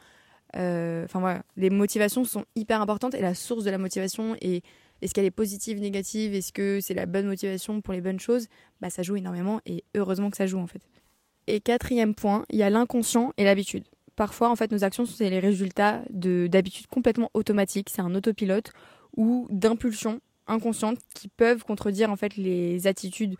[0.55, 4.61] Euh, enfin voilà, les motivations sont hyper importantes et la source de la motivation et
[5.01, 8.47] est-ce qu'elle est positive, négative, est-ce que c'est la bonne motivation pour les bonnes choses,
[8.79, 10.81] bah ça joue énormément et heureusement que ça joue en fait.
[11.47, 13.83] Et quatrième point, il y a l'inconscient et l'habitude.
[14.15, 18.71] Parfois en fait nos actions sont les résultats d'habitudes complètement automatiques, c'est un autopilote
[19.17, 23.35] ou d'impulsions inconscientes qui peuvent contredire en fait les attitudes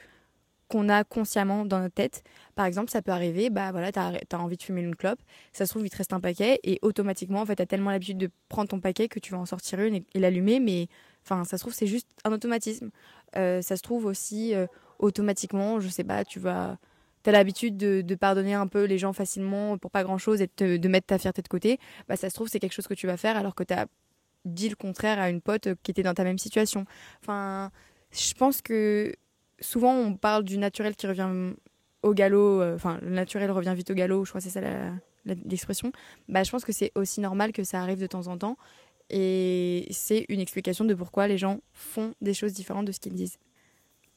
[0.74, 2.24] qu'on a consciemment dans notre tête.
[2.56, 5.20] Par exemple, ça peut arriver, bah voilà, t'as as envie de fumer une clope,
[5.52, 8.18] ça se trouve, il te reste un paquet, et automatiquement, en fait, t'as tellement l'habitude
[8.18, 10.88] de prendre ton paquet que tu vas en sortir une et, l'allumer, mais
[11.24, 12.90] enfin, ça se trouve, c'est juste un automatisme.
[13.36, 14.66] Euh, ça se trouve aussi, euh,
[14.98, 16.78] automatiquement, je sais pas, tu vas.
[17.22, 20.78] T'as l'habitude de, pardonner un peu les gens facilement pour pas grand chose et de,
[20.78, 23.08] de mettre ta fierté de côté, bah ça se trouve, c'est quelque chose que tu
[23.08, 23.86] vas faire alors que t'as
[24.44, 26.86] dit le contraire à une pote qui était dans ta même situation.
[27.22, 27.72] Enfin,
[28.12, 29.14] je pense que
[29.64, 31.54] souvent on parle du naturel qui revient
[32.04, 34.62] au galop, euh, enfin le naturel revient vite au galop, je crois que c'est ça
[35.26, 35.92] l'expression.
[36.28, 38.58] Bah, je pense que c'est aussi normal que ça arrive de temps en temps.
[39.10, 43.14] Et c'est une explication de pourquoi les gens font des choses différentes de ce qu'ils
[43.14, 43.38] disent.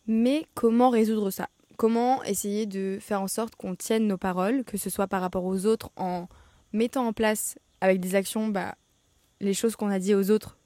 [0.06, 1.48] Mais comment résoudre ça?
[1.76, 5.44] Comment essayer de faire en sorte qu'on tienne nos paroles, que ce soit par rapport
[5.44, 6.28] aux autres en
[6.72, 8.74] mettant en place avec des actions bah,
[9.40, 10.56] les choses qu'on a dit aux autres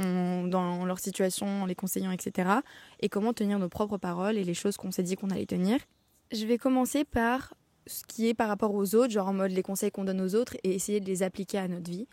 [0.00, 2.50] dans leur situation, les conseillant, etc.
[3.00, 5.78] Et comment tenir nos propres paroles et les choses qu'on s'est dit qu'on allait tenir.
[6.32, 7.54] Je vais commencer par
[7.86, 10.34] ce qui est par rapport aux autres, genre en mode les conseils qu'on donne aux
[10.34, 12.06] autres et essayer de les appliquer à notre vie.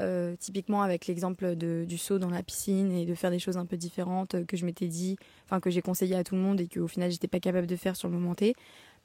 [0.00, 3.64] Euh, typiquement avec l'exemple du saut dans la piscine et de faire des choses un
[3.64, 6.66] peu différentes que je m'étais dit, enfin que j'ai conseillé à tout le monde et
[6.66, 8.56] qu'au final j'étais pas capable de faire sur le moment T,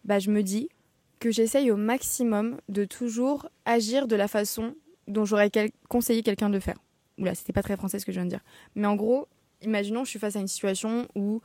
[0.03, 0.67] bah je me dis
[1.19, 4.73] que j'essaye au maximum de toujours agir de la façon
[5.07, 5.51] dont j'aurais
[5.89, 6.79] conseillé quelqu'un de faire.
[7.19, 8.43] Oula, c'était pas très français ce que je viens de dire.
[8.75, 9.27] Mais en gros,
[9.61, 11.41] imaginons je suis face à une situation où,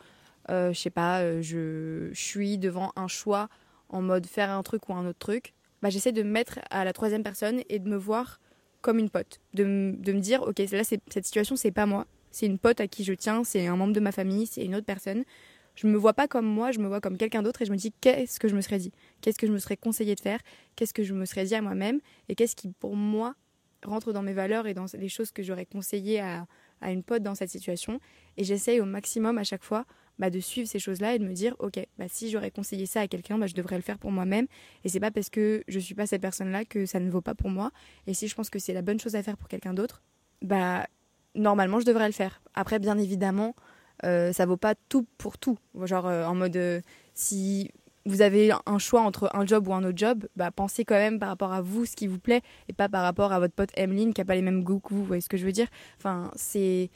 [0.50, 3.48] euh, je sais pas, euh, je, suis devant un choix
[3.88, 5.52] en mode faire un truc ou un autre truc.
[5.82, 8.40] Bah, j'essaie de me mettre à la troisième personne et de me voir
[8.80, 9.40] comme une pote.
[9.52, 12.06] De, de me dire, ok, là, cette situation, c'est pas moi.
[12.30, 14.74] C'est une pote à qui je tiens, c'est un membre de ma famille, c'est une
[14.74, 15.24] autre personne.
[15.74, 17.76] Je me vois pas comme moi, je me vois comme quelqu'un d'autre et je me
[17.76, 18.92] dis qu'est-ce que je me serais dit?
[19.20, 20.40] Qu'est-ce que je me serais conseillé de faire?
[20.76, 22.00] Qu'est-ce que je me serais dit à moi-même?
[22.28, 23.34] Et qu'est-ce qui, pour moi,
[23.84, 26.46] rentre dans mes valeurs et dans les choses que j'aurais conseillé à,
[26.80, 28.00] à une pote dans cette situation.
[28.36, 29.84] Et j'essaye au maximum à chaque fois
[30.18, 33.00] bah, de suivre ces choses-là et de me dire ok bah, si j'aurais conseillé ça
[33.00, 34.46] à quelqu'un bah, je devrais le faire pour moi-même.
[34.84, 37.34] Et c'est pas parce que je suis pas cette personne-là que ça ne vaut pas
[37.34, 37.72] pour moi.
[38.06, 40.02] Et si je pense que c'est la bonne chose à faire pour quelqu'un d'autre
[40.42, 40.86] bah
[41.34, 42.42] normalement je devrais le faire.
[42.54, 43.54] Après bien évidemment
[44.04, 45.58] euh, ça vaut pas tout pour tout.
[45.82, 46.80] Genre euh, en mode euh,
[47.14, 47.70] si
[48.06, 51.18] vous avez un choix entre un job ou un autre job, bah pensez quand même
[51.18, 53.70] par rapport à vous ce qui vous plaît et pas par rapport à votre pote
[53.76, 55.52] Emeline qui a pas les mêmes goûts que vous, vous voyez ce que je veux
[55.52, 55.68] dire?
[55.98, 56.90] Enfin, c'est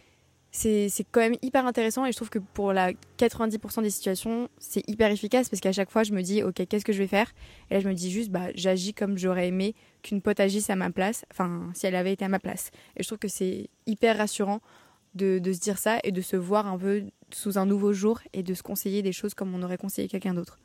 [0.50, 4.82] c'est quand même hyper intéressant et je trouve que pour la 90% des situations, c'est
[4.88, 7.32] hyper efficace parce qu'à chaque fois, je me dis, ok, qu'est-ce que je vais faire?
[7.70, 10.76] Et là, je me dis juste, bah, j'agis comme j'aurais aimé qu'une pote agisse à
[10.76, 12.70] ma place, enfin, si elle avait été à ma place.
[12.96, 14.60] Et je trouve que c'est hyper rassurant
[15.14, 18.20] de, de, se dire ça et de se voir un peu sous un nouveau jour
[18.32, 20.58] et de se conseiller des choses comme on aurait conseillé quelqu'un d'autre.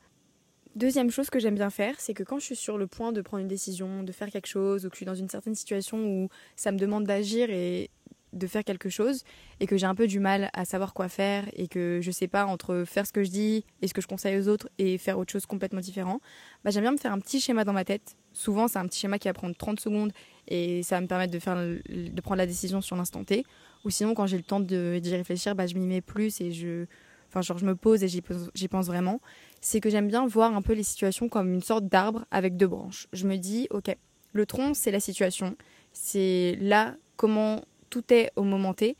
[0.76, 3.22] Deuxième chose que j'aime bien faire, c'est que quand je suis sur le point de
[3.22, 6.04] prendre une décision, de faire quelque chose, ou que je suis dans une certaine situation
[6.04, 7.90] où ça me demande d'agir et
[8.32, 9.22] de faire quelque chose
[9.60, 12.26] et que j'ai un peu du mal à savoir quoi faire et que je sais
[12.26, 14.98] pas entre faire ce que je dis et ce que je conseille aux autres et
[14.98, 16.20] faire autre chose complètement différent,
[16.64, 18.16] bah j'aime bien me faire un petit schéma dans ma tête.
[18.32, 20.12] Souvent, c'est un petit schéma qui va prendre 30 secondes
[20.48, 23.44] et ça va me permettre de, faire, de prendre la décision sur l'instant T.
[23.84, 26.86] Ou sinon, quand j'ai le temps d'y réfléchir, bah, je m'y mets plus et je,
[27.28, 29.20] enfin, je me pose et j'y pense vraiment.
[29.66, 32.66] C'est que j'aime bien voir un peu les situations comme une sorte d'arbre avec deux
[32.66, 33.08] branches.
[33.14, 33.96] Je me dis, ok,
[34.34, 35.56] le tronc, c'est la situation.
[35.94, 38.94] C'est là comment tout est au moment T.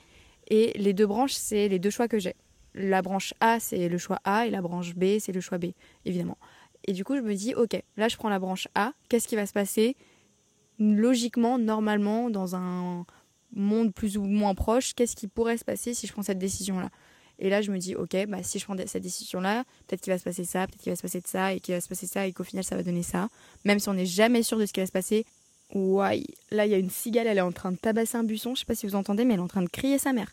[0.49, 2.35] Et les deux branches, c'est les deux choix que j'ai.
[2.73, 5.67] La branche A, c'est le choix A, et la branche B, c'est le choix B,
[6.07, 6.39] évidemment.
[6.87, 9.37] Et du coup, je me dis, ok, là, je prends la branche A, qu'est-ce qui
[9.37, 9.97] va se passer
[10.79, 13.05] logiquement, normalement, dans un
[13.53, 16.89] monde plus ou moins proche, qu'est-ce qui pourrait se passer si je prends cette décision-là?
[17.39, 20.19] Et là, je me dis, ok, bah, si je prends cette décision-là, peut-être qu'il va
[20.19, 22.07] se passer ça, peut-être qu'il va se passer de ça, et qu'il va se passer
[22.07, 23.29] ça, et qu'au final, ça va donner ça.
[23.65, 25.25] Même si on n'est jamais sûr de ce qui va se passer,
[25.73, 28.55] Ouais, là il y a une cigale, elle est en train de tabasser un buisson,
[28.55, 30.31] je sais pas si vous entendez, mais elle est en train de crier sa mère.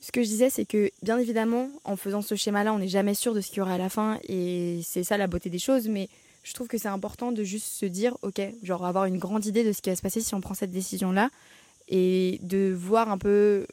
[0.00, 3.14] Ce que je disais, c'est que bien évidemment, en faisant ce schéma-là, on n'est jamais
[3.14, 5.58] sûr de ce qu'il y aura à la fin, et c'est ça la beauté des
[5.58, 6.08] choses, mais
[6.42, 9.64] je trouve que c'est important de juste se dire, ok, genre avoir une grande idée
[9.64, 11.30] de ce qui va se passer si on prend cette décision-là,
[11.88, 13.66] et de voir un peu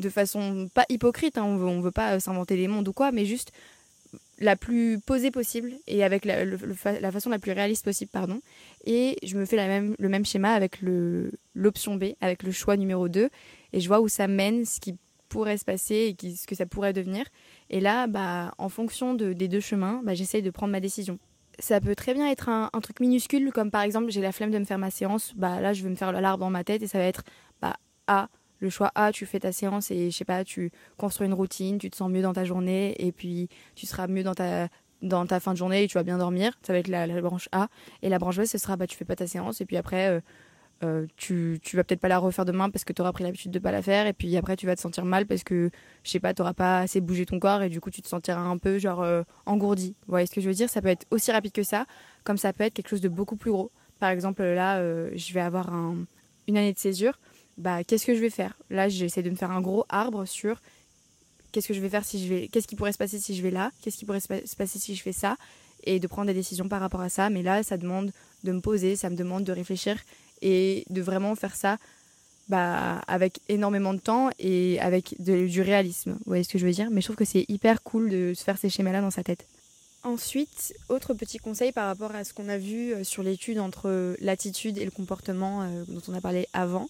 [0.00, 3.24] de façon pas hypocrite, hein, on, veut, veut pas s'inventer des mondes ou quoi, mais
[3.24, 3.52] juste
[4.40, 8.40] la plus posée possible et avec la, la, façon la plus réaliste possible, pardon.
[8.84, 9.56] Et je me fais
[9.98, 10.80] le même schéma avec
[11.54, 13.28] l'option B, avec le choix numéro 2,
[13.72, 14.96] et je vois où ça mène, ce qui
[15.28, 17.24] pourrait se passer et ce que ça pourrait devenir.
[17.70, 21.18] Et là, bah, en fonction de, des deux chemins, bah, j'essaye de prendre ma décision.
[21.58, 24.58] Ça peut très bien être un, truc minuscule, comme par exemple, j'ai la flemme de
[24.58, 26.86] me faire ma séance, bah, là, je vais me faire l'arbre dans ma tête et
[26.86, 27.22] ça va être
[27.60, 28.28] bah, A,
[28.60, 31.78] le choix A, tu fais ta séance et je sais pas, tu construis une routine,
[31.78, 34.68] tu te sens mieux dans ta journée et puis tu seras mieux dans ta
[35.02, 36.52] dans ta fin de journée et tu vas bien dormir.
[36.62, 37.68] Ça va être la, branche A.
[38.02, 40.08] Et la branche B, ce sera bah tu fais pas ta séance et puis après
[40.08, 40.20] euh,
[40.82, 43.50] euh, tu, tu vas peut-être pas la refaire demain parce que tu auras pris l'habitude
[43.50, 45.70] de pas la faire et puis après tu vas te sentir mal parce que
[46.04, 48.40] je sais pas tu pas assez bougé ton corps et du coup tu te sentiras
[48.40, 49.94] un peu genre euh, engourdi.
[50.06, 50.68] Vous voyez ce que je veux dire?
[50.68, 51.86] Ça peut être aussi rapide que ça
[52.24, 53.70] comme ça peut être quelque chose de beaucoup plus gros.
[53.98, 54.82] Par exemple là
[55.14, 55.96] je vais avoir un,
[56.46, 57.18] une année de césure
[57.60, 58.56] bah qu'est-ce que je vais faire?
[58.70, 60.60] Là, j'essaie de me faire un gros arbre sur
[61.52, 63.42] qu'est-ce que je vais faire si je vais qu'est-ce qui pourrait se passer si je
[63.42, 65.36] vais là Qu'est-ce qui pourrait se passer si je fais ça
[65.84, 68.12] et de prendre des décisions par rapport à ça, mais là ça demande
[68.44, 69.96] de me poser, ça me demande de réfléchir
[70.42, 71.78] et de vraiment faire ça
[72.48, 76.12] bah, avec énormément de temps et avec du réalisme.
[76.12, 76.90] Vous voyez ce que je veux dire?
[76.90, 79.46] Mais je trouve que c'est hyper cool de se faire ces schémas-là dans sa tête.
[80.02, 84.16] Ensuite, autre petit conseil par rapport à ce qu'on a vu euh, sur l'étude entre
[84.20, 86.88] l'attitude et le comportement euh, dont on a parlé avant.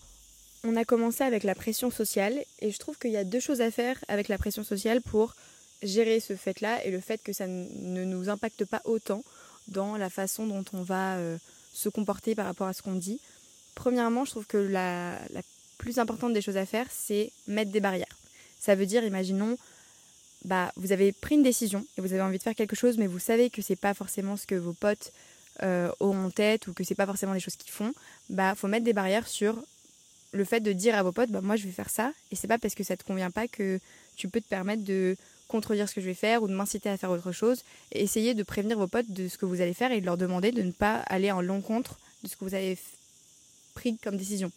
[0.62, 3.62] On a commencé avec la pression sociale et je trouve qu'il y a deux choses
[3.62, 5.34] à faire avec la pression sociale pour
[5.82, 9.24] gérer ce fait-là et le fait que ça ne nous impacte pas autant
[9.68, 11.38] dans la façon dont on va euh,
[11.72, 13.20] se comporter par rapport à ce qu'on dit.
[13.74, 15.18] Premièrement, je trouve que la,
[15.78, 18.18] plus importante des choses à faire, c'est mettre des barrières.
[18.58, 19.56] Ça veut dire, imaginons,
[20.44, 23.06] bah, vous avez pris une décision et vous avez envie de faire quelque chose, mais
[23.06, 25.12] vous savez que c'est pas forcément ce que vos potes
[25.62, 27.94] euh, ont en tête ou que c'est pas forcément des choses qu'ils font,
[28.28, 29.56] bah faut mettre des barrières sur
[30.32, 32.48] le fait de dire à vos potes, bah moi je vais faire ça et c'est
[32.48, 33.80] pas parce que ça te convient pas que
[34.16, 35.16] tu peux te permettre de
[35.48, 38.34] contredire ce que je vais faire ou de m'inciter à faire autre chose et essayer
[38.34, 40.62] de prévenir vos potes de ce que vous allez faire et de leur demander de
[40.62, 42.78] ne pas aller en l'encontre de ce que vous avez
[43.74, 44.52] pris comme décision.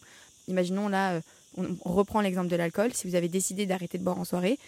[0.48, 1.20] Imaginons là, euh,
[1.56, 2.92] on reprend l'exemple de l'alcool.
[2.92, 4.58] Si vous avez décidé d'arrêter de boire en soirée,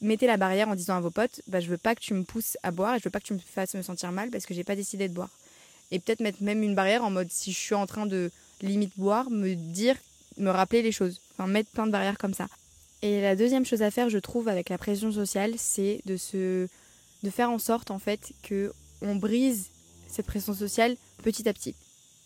[0.00, 2.24] mettez la barrière en disant à vos potes bah, je veux pas que tu me
[2.24, 4.46] pousses à boire et je veux pas que tu me fasses me sentir mal parce
[4.46, 5.30] que j'ai pas décidé de boire.
[5.90, 8.92] Et peut-être mettre même une barrière en mode si je suis en train de limite
[8.96, 9.96] boire, me dire,
[10.38, 11.20] me rappeler les choses.
[11.32, 12.46] Enfin, mettre plein de barrières comme ça.
[13.02, 16.66] Et la deuxième chose à faire, je trouve, avec la pression sociale, c'est de se,
[17.22, 18.72] de faire en sorte en fait que
[19.02, 19.70] on brise
[20.08, 21.74] cette pression sociale petit à petit.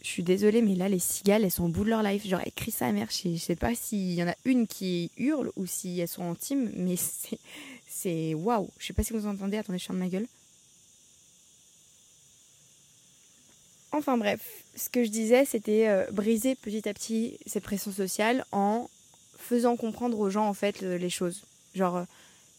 [0.02, 2.26] Je suis désolée, mais là, les cigales, elles sont au bout de leur life.
[2.26, 3.08] Genre, elles crient sa mère.
[3.10, 6.34] Je sais pas s'il y en a une qui hurle ou si elles sont en
[6.34, 7.38] team, mais c'est.
[7.92, 8.70] C'est waouh.
[8.78, 9.58] Je sais pas si vous entendez.
[9.58, 10.26] Attendez, je ferme ma gueule.
[13.92, 14.40] Enfin bref,
[14.76, 18.88] ce que je disais, c'était euh, briser petit à petit cette pression sociale en
[19.36, 21.42] faisant comprendre aux gens en fait les choses.
[21.74, 22.04] Genre, euh,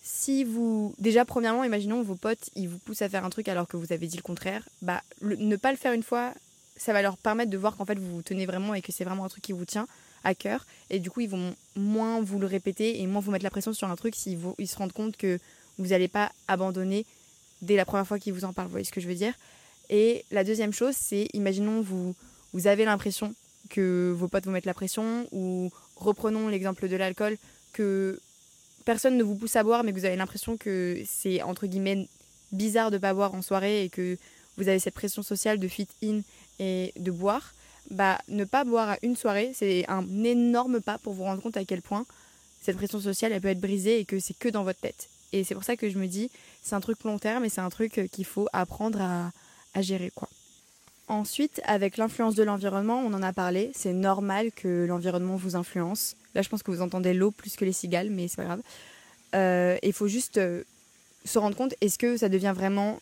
[0.04, 0.94] si vous.
[1.00, 3.94] Déjà, premièrement, imaginons vos potes, ils vous poussent à faire un truc alors que vous
[3.94, 4.68] avez dit le contraire.
[4.82, 6.34] Bah, ne pas le faire une fois,
[6.76, 9.04] ça va leur permettre de voir qu'en fait vous vous tenez vraiment et que c'est
[9.04, 9.88] vraiment un truc qui vous tient
[10.24, 10.66] à cœur.
[10.90, 13.74] Et du coup, ils vont moins vous le répéter et moins vous mettre la pression
[13.74, 15.40] sur un truc s'ils ils se rendent compte que
[15.78, 17.06] vous n'allez pas abandonner
[17.62, 18.68] dès la première fois qu'ils vous en parlent.
[18.68, 19.34] Vous voyez ce que je veux dire?
[19.92, 22.16] Et la deuxième chose, c'est imaginons vous,
[22.54, 23.36] vous avez l'impression
[23.70, 27.38] que vos potes vous mettent la pression ou reprenons l'exemple de l'alcool,
[27.74, 28.20] que
[28.86, 32.08] personne ne vous pousse à boire mais que vous avez l'impression que c'est entre guillemets
[32.52, 34.18] bizarre de pas boire en soirée et que
[34.58, 36.22] vous avez cette pression sociale de fit in
[36.60, 37.54] et de boire,
[37.90, 41.58] bah, ne pas boire à une soirée, c'est un énorme pas pour vous rendre compte
[41.58, 42.06] à quel point
[42.62, 45.10] cette pression sociale, elle peut être brisée et que c'est que dans votre tête.
[45.34, 46.30] Et c'est pour ça que je me dis,
[46.62, 49.32] c'est un truc long terme et c'est un truc qu'il faut apprendre à,
[49.74, 50.30] à gérer, quoi.
[51.08, 56.16] Ensuite, avec l'influence de l'environnement, on en a parlé, c'est normal que l'environnement vous influence.
[56.36, 58.62] Là, je pense que vous entendez l'eau plus que les cigales, mais c'est pas grave.
[59.36, 60.64] Euh, il faut juste euh,
[61.26, 63.00] se rendre compte, est-ce que ça devient vraiment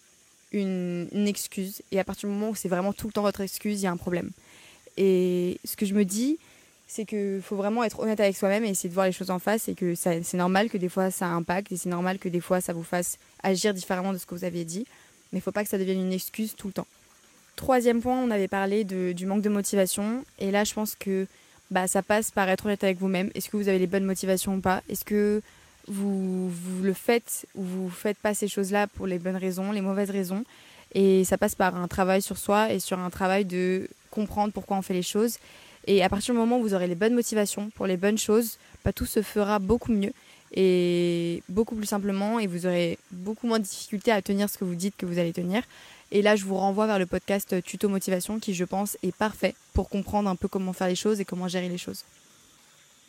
[0.52, 1.82] une, excuse?
[1.92, 3.88] Et à partir du moment où c'est vraiment tout le temps votre excuse, il y
[3.88, 4.32] a un problème.
[4.98, 6.40] Et ce que je me dis,
[6.88, 9.38] c'est qu'il faut vraiment être honnête avec soi-même et essayer de voir les choses en
[9.38, 12.42] face et que c'est normal que des fois ça impacte et c'est normal que des
[12.42, 14.88] fois ça vous fasse agir différemment de ce que vous aviez dit.
[15.32, 16.88] Mais il ne faut pas que ça devienne une excuse tout le temps.
[17.56, 20.24] Troisième point, on avait parlé de, du manque de motivation.
[20.40, 21.28] Et là, je pense que
[21.72, 23.30] bah, ça passe par être honnête avec vous-même.
[23.36, 24.82] Est-ce que vous avez les bonnes motivations ou pas?
[24.90, 25.42] Est-ce que
[25.88, 29.82] vous, vous le faites ou vous faites pas ces choses-là pour les bonnes raisons, les
[29.82, 30.46] mauvaises raisons?
[30.96, 34.78] Et ça passe par un travail sur soi et sur un travail de comprendre pourquoi
[34.78, 35.38] on fait les choses.
[35.86, 38.58] Et à partir du moment où vous aurez les bonnes motivations pour les bonnes choses,
[38.84, 40.14] bah, tout se fera beaucoup mieux
[40.54, 44.66] et beaucoup plus simplement et vous aurez beaucoup moins de difficultés à tenir ce que
[44.66, 45.64] vous dites que vous allez tenir.
[46.12, 49.54] Et là, je vous renvoie vers le podcast Tuto Motivation qui, je pense, est parfait
[49.74, 52.04] pour comprendre un peu comment faire les choses et comment gérer les choses.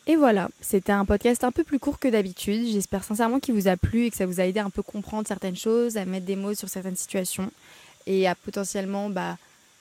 [0.07, 2.67] Et voilà, c'était un podcast un peu plus court que d'habitude.
[2.67, 4.81] J'espère sincèrement qu'il vous a plu et que ça vous a aidé à un peu
[4.81, 7.51] comprendre certaines choses, à mettre des mots sur certaines situations
[8.07, 9.37] et à potentiellement bah,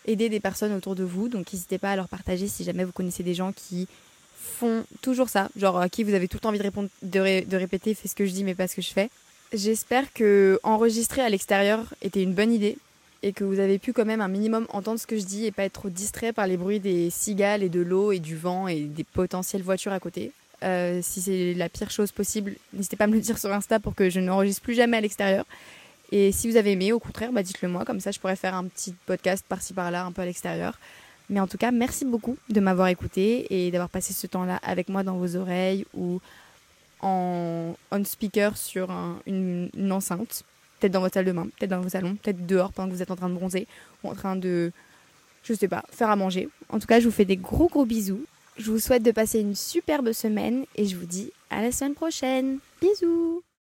[0.07, 1.29] aider des personnes autour de vous.
[1.29, 3.89] Donc n'hésitez pas à leur partager si jamais vous connaissez des gens qui
[4.41, 7.45] font toujours ça, genre à qui vous avez tout le temps envie de, répondre, de,
[7.45, 9.11] de répéter fais ce que je dis mais pas ce que je fais.
[9.53, 12.79] J'espère que enregistrer à l'extérieur était une bonne idée
[13.23, 15.51] et que vous avez pu quand même un minimum entendre ce que je dis et
[15.51, 18.69] pas être trop distrait par les bruits des cigales et de l'eau et du vent
[18.69, 20.33] et des potentielles voitures à côté.
[20.63, 23.81] Euh, si c'est la pire chose possible, n'hésitez pas à me le dire sur Insta
[23.81, 25.45] pour que je n'enregistre plus jamais à l'extérieur.
[26.13, 28.55] Et si vous avez aimé, au contraire, bah dites-le moi, comme ça je pourrais faire
[28.55, 30.79] un petit podcast par-ci par-là, un peu à l'extérieur.
[31.31, 34.89] Mais en tout cas, merci beaucoup de m'avoir écouté et d'avoir passé ce temps-là avec
[34.89, 36.21] moi dans vos oreilles ou
[37.01, 38.91] en on speaker sur
[39.27, 40.45] une enceinte
[40.81, 43.03] Peut-être dans votre salle de bain, peut-être dans vos salons, peut-être dehors pendant que vous
[43.03, 43.67] êtes en train de bronzer
[44.03, 44.73] ou en train de,
[45.45, 46.49] je sais pas, faire à manger.
[46.71, 48.25] En tout cas, je vous fais des gros gros bisous.
[48.57, 51.95] Je vous souhaite de passer une superbe semaine et je vous dis à la semaine
[51.95, 52.61] prochaine.
[52.81, 53.43] Bisous